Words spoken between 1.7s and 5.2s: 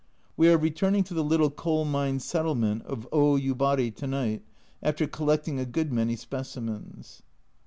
mine settlement of Oyubari to night, after